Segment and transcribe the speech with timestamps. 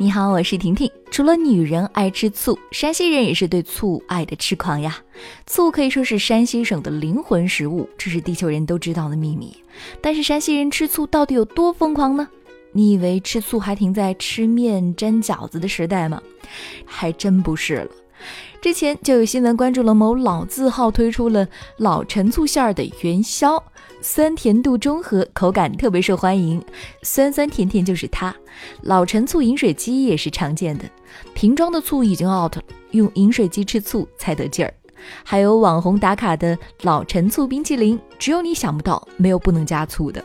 [0.00, 0.88] 你好，我是婷婷。
[1.10, 4.96] 除了女人爱吃醋，山西人也是对醋爱的痴狂呀。
[5.44, 9.56] 醋可以说是山西省的灵魂食物，这是地球人都知道的秘密。
[10.00, 12.28] 但是山西人吃醋到底有多疯狂呢？
[12.70, 16.22] 你以为吃醋还停在吃面沾饺子的时代吗？
[16.84, 17.90] 还真不是了。
[18.60, 21.46] 之前就有新闻关注了某老字号推出了
[21.76, 23.62] 老陈醋馅儿的元宵。
[24.00, 26.62] 酸甜度中和，口感特别受欢迎，
[27.02, 28.32] 酸酸甜甜就是它。
[28.82, 30.84] 老陈醋饮水机也是常见的，
[31.34, 32.62] 瓶装的醋已经 out 了，
[32.92, 34.72] 用饮水机吃醋才得劲儿。
[35.24, 40.24] 还有网红打卡的老陈醋冰淇淋，只有你想不到，没有不能加醋的。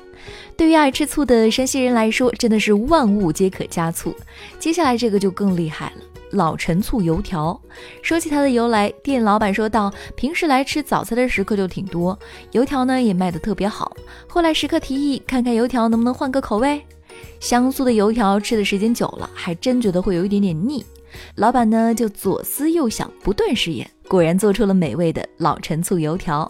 [0.55, 4.15] 对于爱吃醋的山西人来说，真的是万物皆可加醋。
[4.59, 6.03] 接下来这个就更厉害了。
[6.33, 7.59] 老陈醋油条，
[8.01, 12.17] 说起它的由来，店老板说道：平时来吃早餐的食客就挺多，
[12.51, 13.95] 油条呢也卖得特别好。
[14.27, 16.81] 后来食客提议，看看油条能不能换个口味。
[17.39, 20.83] 香酥的油条吃的时间久了，还真觉得会有一点点腻。
[21.35, 23.89] 老板呢就左思右想，不断试验。
[24.07, 26.49] 果然做出了美味的老陈醋油条。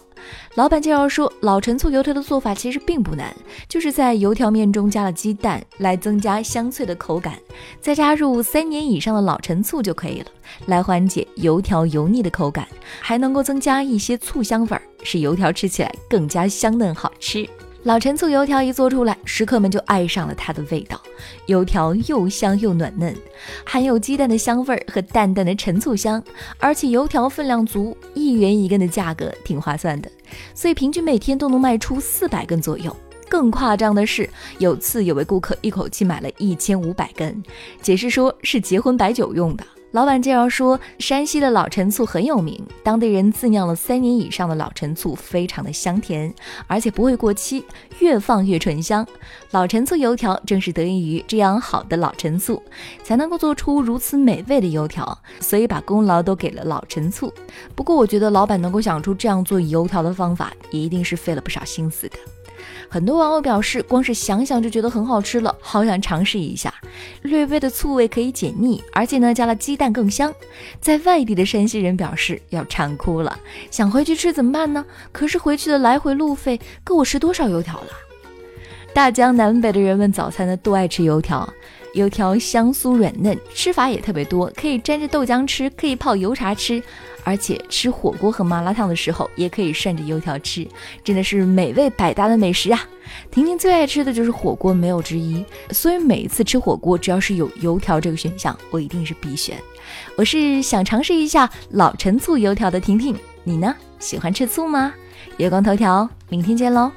[0.54, 3.34] 老板介绍说，老陈醋油条的做法其实并不难，
[3.68, 7.34] 就是在油条面中加了鸡蛋来增加香脆的口感，
[7.80, 10.26] 再加入三年以上的老陈醋就可以了，
[10.66, 12.66] 来缓解油条油腻的口感，
[13.00, 17.46] 还能够增加一些醋香味儿，使油条吃起来更加香嫩好吃。
[17.84, 20.98] 老陈醋油条一做出来，食客们就爱上了它的味道。
[21.44, 23.14] 油条又香又暖嫩，
[23.62, 26.22] 含有鸡蛋的香味儿和淡淡的陈醋香，
[26.58, 30.10] 而且油条分量足，一元一根的价格挺划算的，
[30.54, 32.96] 所以平均每天都能卖出四百根左右。
[33.34, 37.42] 更夸张的是，有次有位顾客一口气买了一千五百根，
[37.82, 39.66] 解释说是结婚摆酒用的。
[39.90, 46.32] 老板介绍说，山西的老陈醋很有名，当地人自酿了三年以上的老陈醋，非常的香甜，
[46.68, 47.64] 而且不会过期，
[47.98, 49.04] 越放越醇香。
[49.50, 52.62] 老陈醋油条正是得益于这样好的老陈醋，
[53.02, 57.34] 才能够做出如此美味的油条，所以把功劳都给了老陈醋。
[57.74, 62.16] 不过，我觉得老板能够想出这样做油条的方法，也一定是费了不少心思的。
[62.88, 66.72] 很多网友表示，光是想想就觉得很好吃了，好想尝试一下。
[67.22, 70.32] 略微的醋味可以解腻，而且呢，加了鸡蛋更香。
[70.80, 73.38] 在外地的山西人表示要馋哭了，
[73.70, 74.84] 想回去吃怎么办呢？
[75.12, 77.88] 可是回去的来回路费够我吃多少油条了？
[78.94, 81.46] 大江南北的人们早餐呢都爱吃油条，
[81.94, 86.80] 油条香酥软嫩，吃法也特别多，可以沾着豆浆吃，可以泡油茶吃。
[87.24, 90.64] 而且吃火锅和麻辣烫的时候，也可以涮着油条吃，
[91.02, 92.86] 真的是美味百搭的美食啊！
[93.32, 95.44] 婷婷最爱吃的就是火锅，没有之一。
[95.70, 99.56] 所以每一次吃火锅，只要是有油条这个选项，我一定是必选。
[100.16, 103.74] 我是想尝试一下老陈醋油条的婷婷，你呢？
[103.98, 104.94] 喜欢吃醋吗？
[105.38, 106.92] 月光头条，明天见喽！